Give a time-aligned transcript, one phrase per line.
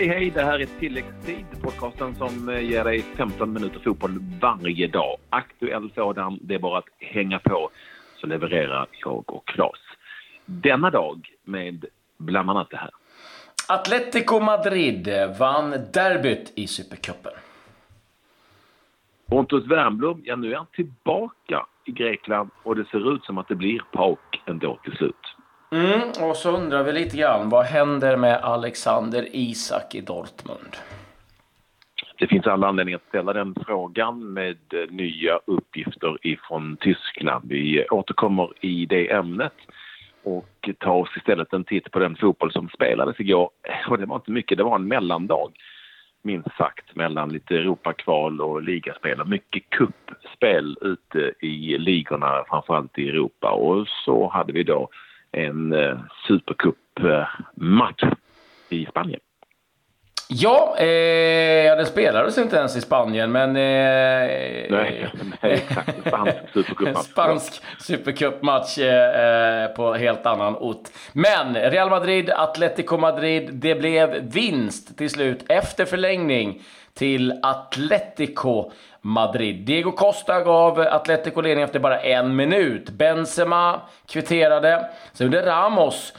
[0.00, 0.30] Hej, hej!
[0.30, 5.16] Det här är Tilläggstid, podcasten som eh, ger dig 15 minuter fotboll varje dag.
[5.30, 6.38] Aktuell sådan.
[6.42, 7.70] Det är bara att hänga på
[8.16, 9.80] så levererar jag och Claes.
[10.44, 11.84] Denna dag med
[12.18, 12.90] bland annat det här.
[13.68, 15.08] Atletico Madrid
[15.38, 17.32] vann derbyt i Supercupen.
[19.26, 23.48] Pontus Wernbloom, ja nu är han tillbaka i Grekland och det ser ut som att
[23.48, 25.36] det blir PAOK ändå till slut.
[25.72, 30.76] Mm, och så undrar vi lite grann, vad händer med Alexander Isak i Dortmund?
[32.18, 37.44] Det finns alla anledningar att ställa den frågan med eh, nya uppgifter ifrån Tyskland.
[37.48, 39.54] Vi återkommer i det ämnet
[40.24, 43.50] och tar oss istället en titt på den fotboll som spelades igår.
[43.88, 45.52] Och det var inte mycket, det var en mellandag
[46.22, 49.24] minst sagt mellan lite Europakval och ligaspel.
[49.26, 53.50] Mycket kuppspel ute i ligorna, framförallt i Europa.
[53.50, 54.88] Och så hade vi då
[55.32, 58.04] en eh, supercupmatch
[58.68, 59.20] i Spanien.
[60.32, 63.48] Ja, eh, det spelades inte ens i Spanien, men...
[63.48, 65.10] Eh, nej,
[65.42, 66.00] nej, exakt.
[66.06, 67.06] Spansk supercupmatch.
[67.06, 70.88] Spansk supercupmatch eh, på helt annan ort.
[71.12, 76.62] Men Real Madrid, Atletico Madrid, det blev vinst till slut efter förlängning
[76.94, 79.64] till Atletico Madrid.
[79.64, 82.90] Diego Costa gav Atletico ledning efter bara en minut.
[82.90, 84.90] Benzema kvitterade.
[85.12, 86.12] Sen gjorde Ramos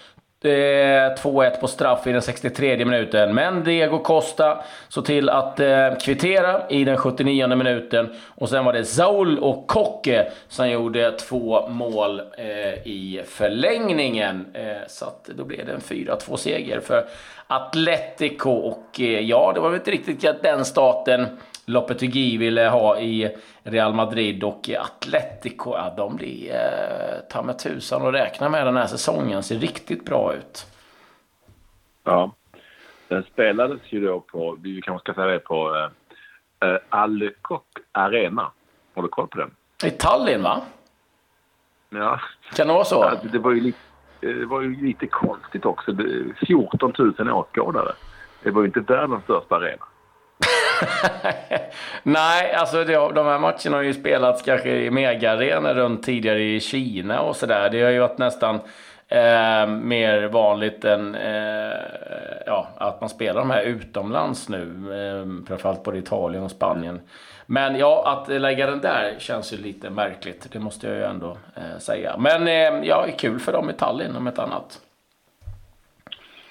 [0.44, 3.36] Eh, 2-1 på straff i den 63 minuten.
[3.36, 8.16] Men Diego Costa såg till att eh, kvittera i den 79 minuten.
[8.36, 14.46] Och sen var det Saul och Kocke som gjorde två mål eh, i förlängningen.
[14.54, 17.06] Eh, så att då blev det en 4-2 seger för
[17.48, 18.52] Atletico.
[18.52, 21.28] Och eh, ja, det var väl inte riktigt den staten.
[21.72, 28.02] Lopetegui ville ha i Real Madrid och Atletico, ja, de blir eh, ta med tusan
[28.02, 29.44] och räkna med den här säsongen.
[29.44, 30.66] Ser riktigt bra ut.
[32.04, 32.32] Ja.
[33.08, 38.52] Den spelades ju då på, vi kanske ska säga det, på eh, eh Alcock Arena.
[38.96, 39.52] Har du koll på den?
[39.84, 40.62] I Tallinn, va?
[41.90, 42.20] Ja.
[42.56, 43.04] Kan det vara så?
[43.04, 43.78] Alltså, det, var ju lite,
[44.20, 45.96] det var ju lite konstigt också.
[46.48, 47.94] 14 000 åskådare.
[48.44, 49.86] Det var ju inte världens största arena.
[52.04, 56.60] Nej, alltså det, de här matcherna har ju spelats kanske i megaarenor runt tidigare i
[56.60, 57.70] Kina och sådär.
[57.70, 58.56] Det har ju varit nästan
[59.08, 61.78] eh, mer vanligt än eh,
[62.46, 64.62] ja, att man spelar de här utomlands nu.
[64.62, 67.02] Eh, framförallt både Italien och Spanien.
[67.46, 70.48] Men ja, att lägga den där känns ju lite märkligt.
[70.52, 72.18] Det måste jag ju ändå eh, säga.
[72.18, 74.80] Men eh, ja, kul för dem i Tallinn om ett annat.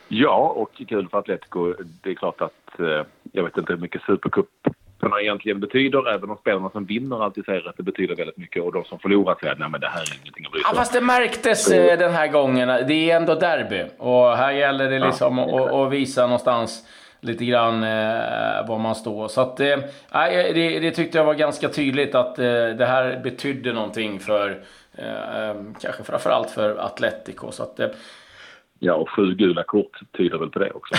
[0.09, 1.75] Ja, och kul för Atletico.
[2.03, 6.37] Det är klart att eh, jag vet inte hur mycket Supercuperna egentligen betyder, även om
[6.37, 9.53] spelarna som vinner alltid säger att det betyder väldigt mycket och de som förlorar säger
[9.53, 10.75] att det här är ingenting att bry sig om.
[10.75, 12.69] Ja, fast det märktes eh, den här gången.
[12.69, 16.87] Det är ändå derby och här gäller det liksom ja, att visa någonstans
[17.21, 19.29] lite grann eh, var man står.
[19.29, 19.79] Så att, eh,
[20.13, 22.45] det, det, tyckte jag var ganska tydligt att eh,
[22.79, 24.63] det här betydde någonting för,
[24.95, 27.53] eh, eh kanske framförallt för Atletico.
[27.53, 27.89] Så att, eh,
[28.83, 30.95] Ja, och sju gula kort tyder väl på det också.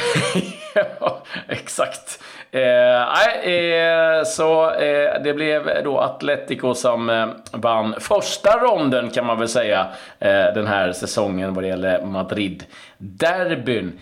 [0.99, 2.23] ja, exakt.
[2.51, 9.39] Eh, eh, så eh, det blev då Atletico som eh, vann första ronden kan man
[9.39, 9.87] väl säga
[10.19, 13.99] eh, den här säsongen vad det gäller Madrid-derbyn.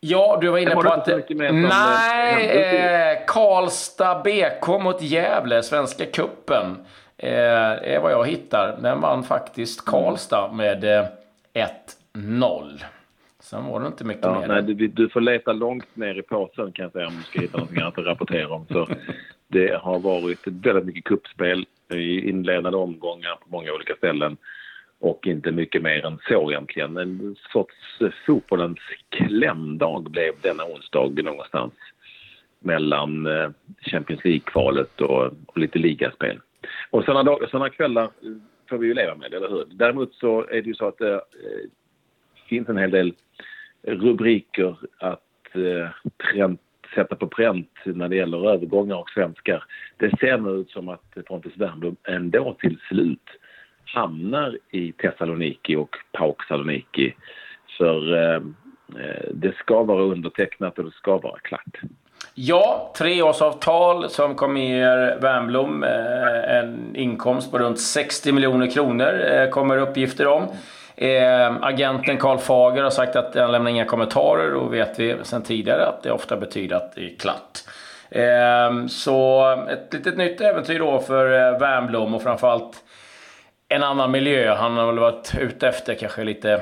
[0.00, 1.06] Ja, du var inne på att...
[1.50, 6.76] Nej, eh, Karlstad BK mot Gävle, Svenska Kuppen
[7.18, 8.76] är vad jag hittar.
[8.82, 11.08] Den vann faktiskt Karlstad med
[12.14, 12.80] 1-0.
[13.40, 14.48] Sen var det inte mycket ja, mer.
[14.48, 17.40] Nej, du, du, får leta långt ner i påsen kan jag säga om du ska
[17.40, 18.66] hitta någonting annat att rapportera om.
[18.66, 18.88] Så
[19.48, 24.36] det har varit väldigt mycket kuppspel i inledande omgångar på många olika ställen
[25.00, 26.96] och inte mycket mer än så egentligen.
[26.96, 27.74] En sorts
[28.26, 28.78] fotbollens
[29.08, 31.72] klämdag blev denna onsdag någonstans
[32.58, 36.40] mellan eh, Champions League-kvalet och, och lite ligaspel.
[36.90, 38.10] Och sådana, sådana kvällar
[38.68, 39.64] får vi ju leva med, eller hur?
[39.70, 41.18] Däremot så är det ju så att eh,
[42.50, 43.14] finns en hel del
[43.82, 45.88] rubriker att eh,
[46.18, 46.60] pränt,
[46.94, 49.64] sätta på pränt när det gäller övergångar och svenskar.
[49.96, 53.28] Det ser nu ut som att Pontus Wernbloom ändå till slut
[53.84, 57.14] hamnar i Thessaloniki och Pauk Saloniki.
[57.78, 58.42] För eh,
[59.04, 61.80] eh, det ska vara undertecknat och det ska vara klart.
[62.34, 64.84] Ja, treårsavtal som kommer ge
[65.20, 70.48] Wernbloom eh, en inkomst på runt 60 miljoner kronor, eh, kommer uppgifter om.
[71.00, 75.42] Eh, agenten Karl Fager har sagt att han lämnar inga kommentarer och vet vi sedan
[75.42, 77.58] tidigare att det ofta betyder att det är klart.
[78.10, 82.84] Eh, så ett litet nytt äventyr då för eh, Wernbloom och framförallt
[83.68, 84.54] en annan miljö.
[84.54, 86.60] Han har väl varit ute efter kanske lite eh,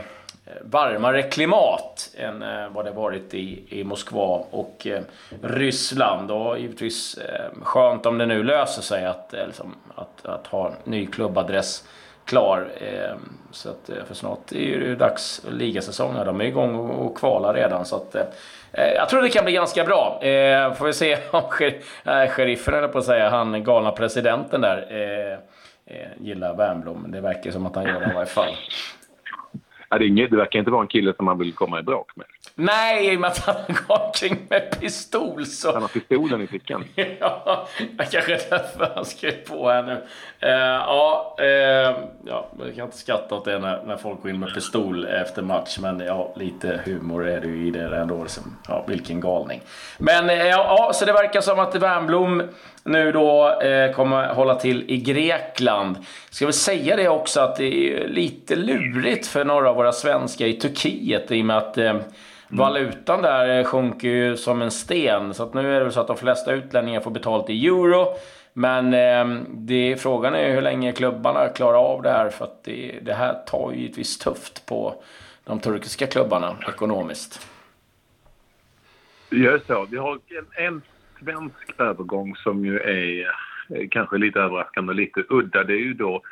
[0.63, 5.03] varmare klimat än eh, vad det varit i, i Moskva och eh,
[5.43, 6.31] Ryssland.
[6.31, 7.19] Och givetvis
[7.63, 11.85] skönt om det nu löser sig att, liksom, att, att ha ny klubbadress
[12.29, 12.69] klar.
[12.81, 16.15] Ehm, så att, eh, för snart är det dags ligasäsong.
[16.15, 17.85] De är igång och kvalar redan.
[17.85, 18.23] Så att, eh,
[18.73, 20.19] eh, jag tror det kan bli ganska bra.
[20.77, 21.43] Får vi se om
[22.29, 25.39] sheriffen, eller på att säga, han galna presidenten där
[26.17, 27.11] gillar Wernbloom.
[27.11, 28.55] Det verkar som att han gör det i varje fall.
[29.91, 32.17] Ja, det, inget, det verkar inte vara en kille som man vill komma i bråk
[32.17, 32.27] med.
[32.55, 35.73] Nej, i och med att han går omkring med pistol så...
[35.73, 36.85] Han har pistolen i fickan.
[37.21, 39.93] ja, jag kanske är därför han skrev på här nu.
[39.93, 41.47] Uh, ja, uh,
[42.27, 45.43] ja, jag kan inte skratta åt det när, när folk går in med pistol efter
[45.43, 45.79] match.
[45.81, 48.23] Men ja, lite humor är det ju i det ändå.
[48.23, 48.57] Liksom.
[48.69, 49.61] Ja, vilken galning.
[49.99, 52.43] Men uh, ja, så det verkar som att Wernbloom
[52.89, 55.97] nu då eh, kommer hålla till i Grekland.
[56.31, 60.47] Ska väl säga det också att det är lite lurigt för några av våra svenskar
[60.47, 62.01] i Turkiet i och med att eh,
[62.49, 65.35] valutan där eh, sjunker ju som en sten.
[65.35, 68.07] Så att nu är det så att de flesta utlänningar får betalt i euro.
[68.53, 72.31] Men eh, det, frågan är hur länge klubbarna klarar av det här.
[72.31, 75.03] För att det, det här tar ju givetvis tufft på
[75.45, 77.47] de turkiska klubbarna ekonomiskt.
[79.31, 79.87] Just så.
[79.91, 80.83] Vi har en, en
[81.21, 83.27] svensk övergång som ju är
[83.75, 85.65] eh, kanske lite överraskande och lite udda.
[85.65, 86.23] Det är ju då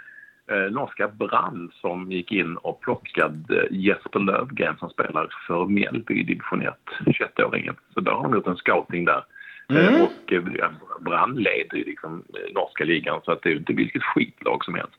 [0.50, 6.22] eh, norska Brann som gick in och plockade Jesper Lövgren som spelar för Mjällby i
[6.22, 6.74] division 1,
[7.06, 7.74] 21-åringen.
[7.94, 9.24] Så där har de gjort en scouting där.
[9.70, 10.02] Eh, mm.
[10.02, 10.70] Och eh,
[11.00, 14.74] Brann leder ju liksom norska ligan så att det är ju inte vilket skitlag som
[14.74, 14.96] helst.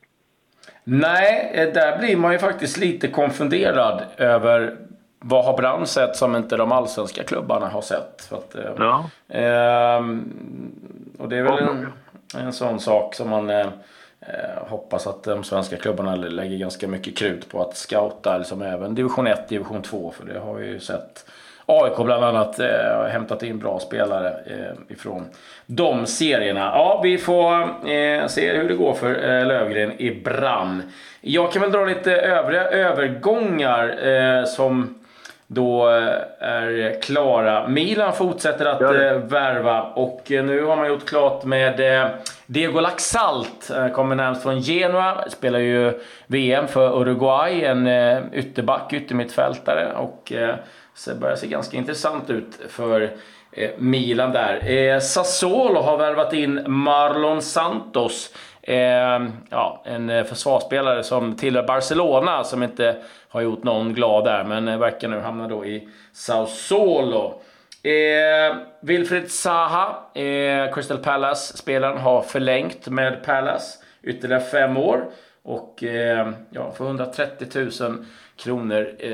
[0.84, 4.78] Nej, där blir man ju faktiskt lite konfunderad över
[5.20, 8.22] vad har Brann sett som inte de allsvenska klubbarna har sett?
[8.30, 9.10] För att, eh, ja.
[9.28, 10.06] eh,
[11.18, 11.88] och det är väl en,
[12.38, 13.68] en sån sak som man eh, eh,
[14.20, 18.96] Eh, hoppas att de svenska klubbarna lägger ganska mycket krut på att scouta, liksom även
[18.96, 20.12] division 1, division 2.
[20.12, 21.26] För det har vi ju sett.
[21.66, 25.26] AIK bland annat eh, har hämtat in bra spelare eh, ifrån
[25.66, 26.60] de serierna.
[26.60, 30.84] Ja, vi får eh, se hur det går för eh, Lövgren i Brann.
[31.22, 34.97] Jag kan väl dra lite övriga övergångar eh, som
[35.48, 37.68] då eh, är klara.
[37.68, 41.82] Milan fortsätter att eh, värva och eh, nu har man gjort klart med
[42.46, 43.72] Diego Laxalt.
[43.94, 45.30] Kommer närmast från Genoa.
[45.30, 47.64] Spelar ju VM för Uruguay.
[47.64, 47.88] En
[48.34, 49.94] ytterback, yttermittfältare.
[49.94, 50.34] Och
[50.94, 53.10] så börjar se ganska intressant ut för
[53.78, 55.00] Milan där.
[55.00, 58.34] Sassuolo har värvat in Marlon Santos.
[58.68, 62.96] Eh, ja, en eh, försvarsspelare som tillhör Barcelona som inte
[63.30, 67.42] har gjort någon glad där, men eh, verkar nu hamna då i Sao Solo.
[67.84, 75.06] Eh, Wilfred Zaha, eh, Crystal Palace-spelaren, har förlängt med Palace ytterligare fem år.
[75.44, 77.48] Och eh, ja, för 130
[77.82, 78.06] 000
[78.38, 79.10] kronor, eh,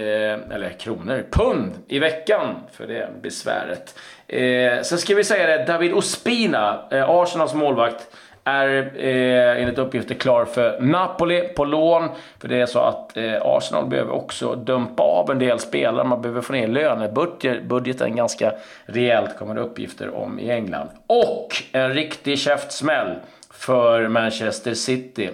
[0.55, 3.99] eller kronor, pund i veckan för det besväret.
[4.27, 8.07] Eh, sen ska vi säga det, David Ospina, eh, Arsenals målvakt,
[8.43, 12.09] är eh, enligt uppgifter klar för Napoli på lån.
[12.39, 16.03] För det är så att eh, Arsenal behöver också dumpa av en del spelare.
[16.07, 18.53] Man behöver få ner lönebudgeten ganska
[18.85, 20.89] rejält, kommer det uppgifter om i England.
[21.07, 23.15] Och en riktig käftsmäll
[23.51, 25.29] för Manchester City.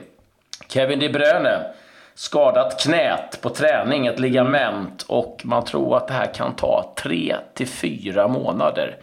[0.68, 1.60] Kevin De Bruyne
[2.16, 7.36] skadat knät på träning, ett ligament och man tror att det här kan ta 3
[7.54, 8.98] till 4 månader.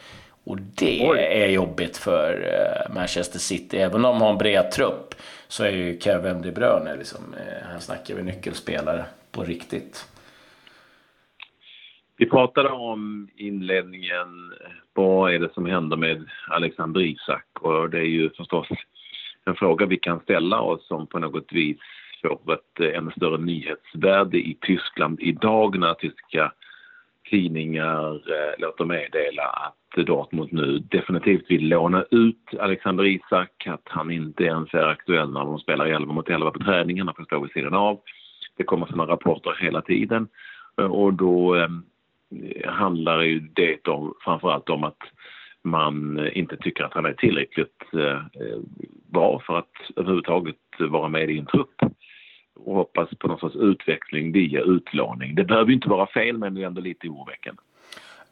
[0.47, 1.19] Och det Oj.
[1.19, 3.77] är jobbigt för eh, Manchester City.
[3.77, 5.15] Även om de har en bred trupp
[5.49, 10.09] så är ju Kevin De Bruyne, liksom, eh, här snackar vi nyckelspelare på riktigt.
[12.17, 14.53] Vi pratade om inledningen.
[14.95, 17.47] Vad är det som händer med Alexander Isak?
[17.61, 18.69] Och det är ju förstås
[19.45, 21.79] en fråga vi kan ställa oss som på något vis
[22.23, 26.53] får ett eh, ännu större nyhetsvärde i Tyskland idag när tyska
[27.31, 34.11] tidningar eh, låter meddela att Dortmund nu definitivt vill låna ut Alexander Isak, att han
[34.11, 37.53] inte ens är aktuell när de spelar 11 mot 11 på träningarna, för stå vid
[37.53, 38.01] sidan av.
[38.57, 40.29] Det kommer sådana rapporter hela tiden.
[40.81, 41.69] Eh, och då eh,
[42.65, 45.03] handlar ju det om, framförallt om att
[45.63, 48.59] man inte tycker att han är tillräckligt eh, eh
[49.13, 51.75] bra för att överhuvudtaget vara med i en trupp
[52.65, 55.35] och hoppas på någon sorts utveckling via utlåning.
[55.35, 57.61] Det behöver inte vara fel, men det är ändå lite oroväckande.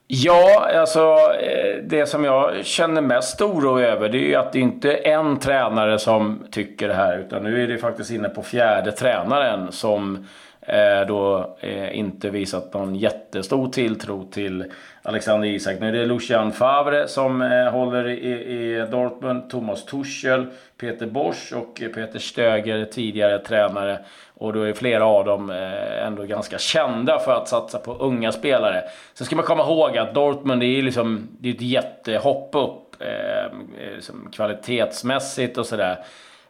[0.06, 4.60] Ja, alltså eh, det som jag känner mest oro över det är ju att det
[4.60, 8.42] inte är en tränare som tycker det här utan nu är det faktiskt inne på
[8.42, 10.26] fjärde tränaren som
[10.66, 14.64] Eh, då eh, inte visat någon jättestor tilltro till
[15.02, 15.80] Alexander Isak.
[15.80, 20.46] Nu är det Lucian Favre som eh, håller i, i Dortmund, Thomas Tuchel,
[20.80, 23.98] Peter Bosch och eh, Peter Stöger, tidigare tränare.
[24.34, 28.32] Och då är flera av dem eh, ändå ganska kända för att satsa på unga
[28.32, 28.82] spelare.
[29.14, 33.58] Sen ska man komma ihåg att Dortmund är liksom, det är ett jättehopp upp eh,
[33.94, 36.04] liksom kvalitetsmässigt och sådär.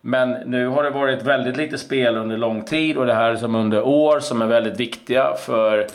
[0.07, 3.37] Men nu har det varit väldigt lite spel under lång tid och det här är
[3.37, 5.87] som under år som är väldigt viktiga för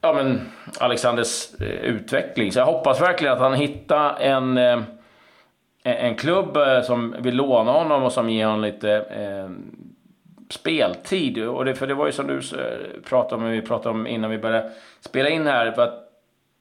[0.00, 0.40] ja, men
[0.80, 2.52] Alexanders eh, utveckling.
[2.52, 4.80] Så jag hoppas verkligen att han hittar en, eh,
[5.82, 9.50] en klubb eh, som vill låna honom och som ger honom lite eh,
[10.50, 11.48] speltid.
[11.48, 12.40] Och det, för det var ju som du
[13.08, 14.70] pratade om, vi pratade om innan vi började
[15.00, 15.72] spela in här.
[15.72, 16.08] För att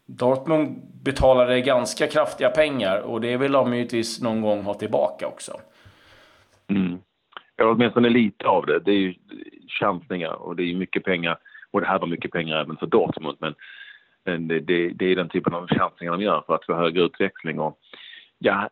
[0.05, 5.59] Dortmund betalade ganska kraftiga pengar och det vill de givetvis någon gång ha tillbaka också.
[6.75, 6.97] Mm.
[7.55, 8.79] Ja, åtminstone lite av det.
[8.79, 9.13] Det är ju
[9.67, 11.37] chansningar och det är mycket pengar.
[11.71, 13.37] Och det här var mycket pengar även för Dortmund.
[13.39, 13.55] Men,
[14.25, 17.03] men det, det, det, är den typen av chansningar de gör för att få högre
[17.03, 17.59] utveckling.
[17.59, 17.79] Och,
[18.39, 18.69] ja,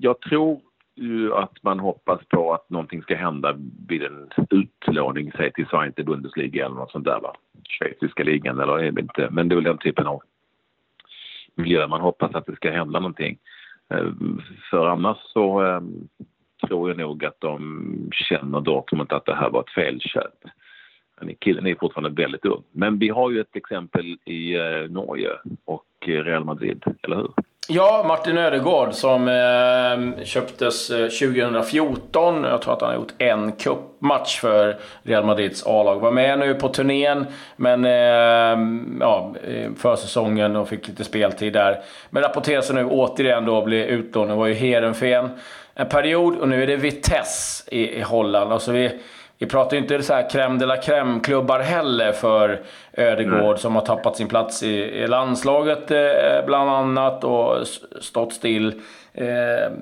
[0.00, 0.60] jag tror
[0.94, 3.56] ju att man hoppas på att någonting ska hända
[3.88, 7.20] vid en utlåning, säg till Zweite Bundesliga eller något sånt där.
[7.20, 7.32] Va?
[7.68, 9.28] Schweiziska ligan eller inte.
[9.30, 10.22] Men det är väl den typen av
[11.54, 13.38] miljö man hoppas att det ska hända någonting.
[13.94, 14.06] Eh,
[14.70, 16.08] för annars så ehm,
[16.60, 20.44] tror jag nog att de känner Dortmund att det här var ett felköp.
[21.38, 22.62] Killen är fortfarande väldigt ung.
[22.72, 25.30] Men vi har ju ett exempel i eh, Norge
[25.64, 27.32] och eh, Real Madrid, eller hur?
[27.68, 32.44] Ja, Martin Ödegård som eh, köptes eh, 2014.
[32.44, 36.00] Jag tror att han har gjort en cupmatch för Real Madrids A-lag.
[36.00, 37.26] Var med nu på turnén,
[37.56, 38.58] men eh,
[39.00, 41.82] ja, eh, försäsongen och fick lite speltid där.
[42.10, 44.30] Men rapporterar sig nu återigen då bli utlånad.
[44.30, 45.30] Det var ju Heerenveen
[45.74, 48.52] en period och nu är det Vitesse i, i Holland.
[48.52, 49.00] Alltså vi,
[49.40, 52.60] vi pratar ju inte så här crème de la crème-klubbar heller för
[52.92, 53.56] Ödegård mm.
[53.56, 57.66] som har tappat sin plats i, i landslaget eh, bland annat och
[58.00, 58.80] stått still.
[59.14, 59.72] Eh,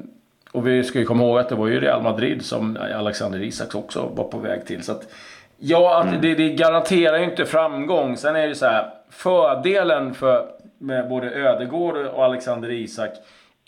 [0.52, 3.74] och vi ska ju komma ihåg att det var ju Real Madrid som Alexander Isaks
[3.74, 4.82] också var på väg till.
[4.82, 5.08] Så att,
[5.56, 6.20] ja, att mm.
[6.20, 8.16] det, det, garanterar ju inte framgång.
[8.16, 10.46] Sen är det så här, fördelen för
[10.78, 13.10] med både Ödegård och Alexander Isak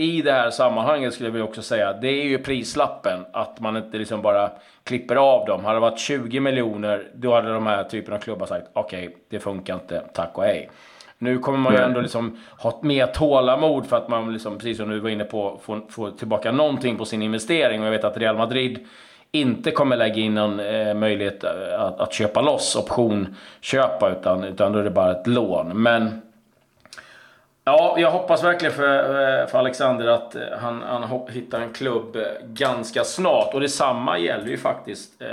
[0.00, 3.24] i det här sammanhanget skulle jag också säga, det är ju prislappen.
[3.32, 4.50] Att man inte liksom bara
[4.84, 5.64] klipper av dem.
[5.64, 9.18] Hade det varit 20 miljoner, då hade de här typen av klubbar sagt okej, okay,
[9.28, 10.70] det funkar inte, tack och hej.
[11.18, 14.90] Nu kommer man ju ändå liksom ha mer tålamod för att man, liksom, precis som
[14.90, 17.80] du var inne på, får, får tillbaka någonting på sin investering.
[17.80, 18.86] Och jag vet att Real Madrid
[19.32, 24.78] inte kommer lägga in någon eh, möjlighet att, att, köpa loss optionköpa, utan, utan då
[24.78, 25.82] är det bara ett lån.
[25.82, 26.22] Men
[27.70, 32.16] Ja, jag hoppas verkligen för, eh, för Alexander att eh, han, han hittar en klubb
[32.16, 33.54] eh, ganska snart.
[33.54, 35.28] Och detsamma gäller ju faktiskt eh,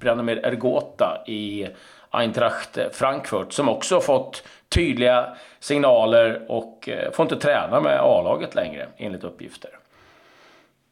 [0.00, 1.68] Branimir Ergota i
[2.10, 8.54] Eintracht Frankfurt som också har fått tydliga signaler och eh, får inte träna med A-laget
[8.54, 9.70] längre enligt uppgifter.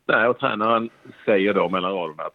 [0.06, 0.90] Nej, och tränaren
[1.24, 2.34] säger då mellan raderna att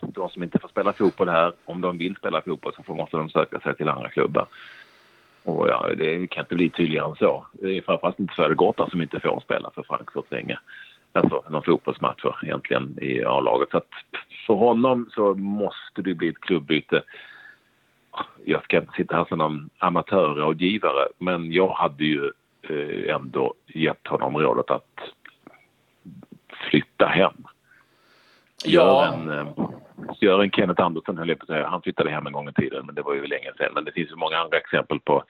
[0.00, 3.30] de som inte får spela fotboll här, om de vill spela fotboll så måste de
[3.30, 4.46] söka sig till andra klubbar.
[5.44, 7.46] Och ja, det kan inte bli tydligare än så.
[7.52, 10.58] Det är framförallt inte Söder Gåta som inte får spela för Frankfurt länge.
[11.12, 13.70] Alltså någon fotbollsmatcher egentligen i A-laget.
[13.70, 13.88] Så att
[14.46, 17.02] för honom så måste det bli ett klubbyte.
[18.44, 22.30] Jag ska inte sitta här som någon amatörrådgivare men jag hade ju
[22.62, 25.00] eh, ändå gett honom rådet att
[26.70, 27.44] flytta hem.
[28.64, 29.06] Ja.
[29.06, 29.56] Eh, gör en
[30.52, 31.68] Kenneth Andersson höll jag på att säga.
[31.68, 33.72] Han flyttade hem en gång i tiden men det var ju länge sedan.
[33.74, 35.24] Men det finns ju många andra exempel på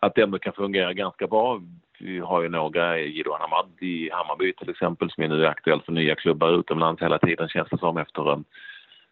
[0.00, 1.60] att det ändå kan fungera ganska bra.
[1.98, 5.92] Vi har ju några, Jido Hamad i Hammarby till exempel som är nu aktuell för
[5.92, 8.44] nya klubbar utomlands hela tiden känns det som efter en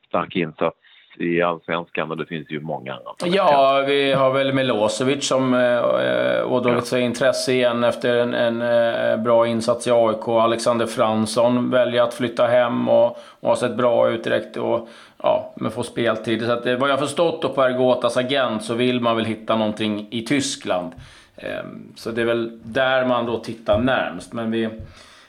[0.08, 0.76] stark insats
[1.16, 3.36] i allsvenskan och det finns ju många andra.
[3.36, 9.16] Ja, vi har väl Milosevic som eh, ådragit sig intresse igen efter en, en eh,
[9.16, 10.28] bra insats i AIK.
[10.28, 14.56] Alexander Fransson väljer att flytta hem och, och har sett bra ut direkt.
[14.56, 14.88] Och,
[15.22, 16.46] ja, men får speltid.
[16.46, 20.06] Så att, vad jag förstått då på Ergotas agent så vill man väl hitta någonting
[20.10, 20.92] i Tyskland.
[21.36, 21.64] Eh,
[21.96, 24.32] så det är väl där man då tittar närmst.
[24.32, 24.68] Men vi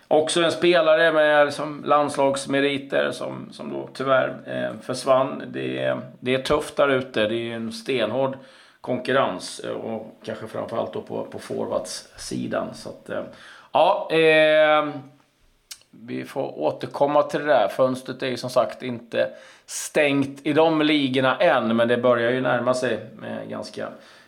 [0.08, 5.44] Också en spelare med som landslagsmeriter som, som då tyvärr eh, försvann.
[5.48, 7.28] Det är, det är tufft där ute.
[7.28, 8.38] Det är en stenhård
[8.82, 12.74] konkurrens eh, och kanske framförallt då på, på forwardssidan.
[12.74, 13.24] Så att, eh,
[13.72, 14.90] ja, eh,
[15.92, 17.68] vi får återkomma till det där.
[17.68, 19.30] Fönstret är ju som sagt inte
[19.66, 23.88] stängt i de ligorna än, men det börjar ju närma sig med ganska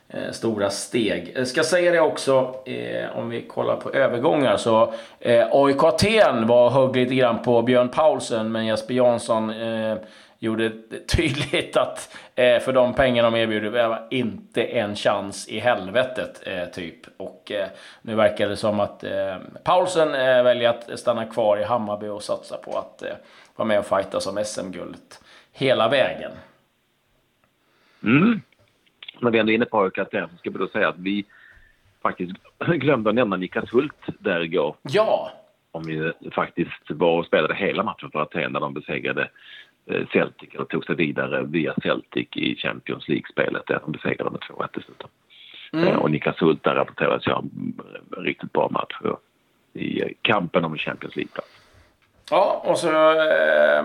[0.09, 1.29] Eh, stora steg.
[1.29, 5.83] Eh, jag ska säga det också, eh, om vi kollar på övergångar, så eh, AIK
[5.83, 9.97] Aten var högg lite grann på Björn Paulsen, men Jesper Jansson eh,
[10.39, 15.47] gjorde det tydligt att eh, för de pengar de erbjuder, det var inte en chans
[15.47, 16.99] i helvetet eh, typ.
[17.17, 17.67] Och eh,
[18.01, 22.23] nu verkar det som att eh, Paulsen eh, väljer att stanna kvar i Hammarby och
[22.23, 23.13] satsa på att eh,
[23.55, 25.19] vara med och fighta om SM-guldet
[25.51, 26.31] hela vägen.
[28.03, 28.41] Mm.
[29.21, 31.25] När vi ändå är inne på karaktären så ska vi då säga att vi
[32.01, 32.33] faktiskt
[32.67, 34.75] glömde att nämna Niklas Hult där igår.
[34.81, 35.31] Ja!
[35.71, 39.29] Om vi faktiskt var och spelade hela matchen för Aten när de besegrade
[39.85, 44.39] eh, Celtic, eller tog sig vidare via Celtic i Champions League-spelet där de besegrade med
[44.39, 45.09] 2-1 dessutom.
[45.73, 45.97] Mm.
[45.99, 47.73] Och Niklas Hult där rapporterades göra en
[48.17, 49.17] riktigt bra match
[49.73, 51.56] i kampen om Champions League-plats.
[52.31, 53.83] Ja, och så eh,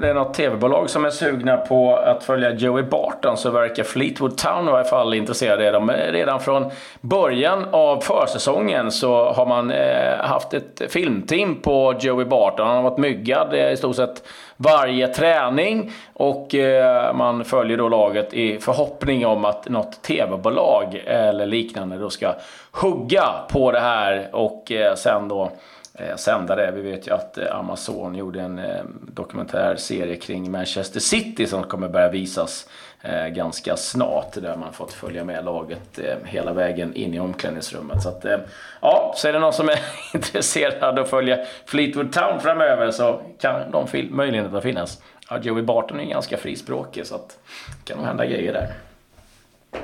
[0.00, 4.38] det är något tv-bolag som är sugna på att följa Joey Barton så verkar Fleetwood
[4.38, 5.70] Town i varje fall intresserade.
[5.70, 6.70] De, redan från
[7.00, 12.66] början av försäsongen så har man eh, haft ett filmteam på Joey Barton.
[12.66, 14.22] Han har varit myggad eh, i stort sett
[14.56, 21.46] varje träning och eh, man följer då laget i förhoppning om att något tv-bolag eller
[21.46, 22.34] liknande då ska
[22.72, 25.50] hugga på det här och eh, sen då
[25.94, 26.70] eh, sända det.
[26.70, 31.88] Vi vet ju att eh, Amazon gjorde en eh, dokumentärserie kring Manchester City som kommer
[31.88, 32.68] börja visas
[33.02, 34.32] eh, ganska snart.
[34.32, 38.02] Där man fått följa med laget eh, hela vägen in i omklädningsrummet.
[38.02, 38.38] Så att, eh,
[38.80, 39.78] ja, så är det någon som är
[40.14, 45.02] intresserad av att följa Fleetwood Town framöver så kan de möjligheterna finnas.
[45.30, 48.72] Ja, Joey Barton är ganska frispråkig så att det kan nog hända grejer där.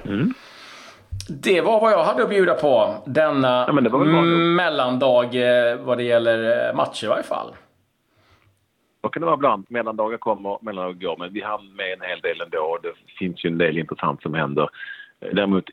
[0.04, 0.34] Mm.
[1.28, 3.72] Det var vad jag hade att bjuda på denna ja,
[4.56, 7.54] mellandag eh, vad det gäller eh, matcher i varje fall.
[9.02, 9.66] Så kan det vara ibland.
[9.68, 11.16] Mellandagar kommer, mellandagar går.
[11.18, 12.78] Men vi hann med en hel del ändå.
[12.82, 14.68] Det finns ju en del intressant som händer.
[15.32, 15.64] Däremot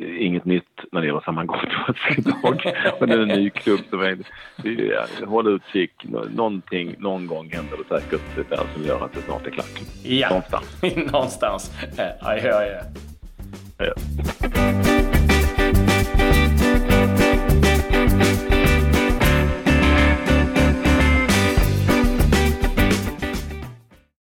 [0.00, 1.94] eh, inget nytt när det gäller sammankomstdag.
[3.00, 5.26] och det är en ny klubb som är...
[5.26, 5.92] Håll utkik.
[6.30, 9.80] Någonting, någon gång händer det säkert där som gör att det snart är klart.
[10.04, 10.82] Ja, någonstans.
[11.12, 11.72] någonstans.
[12.20, 12.80] Adjö, adjö.
[13.78, 13.92] adjö.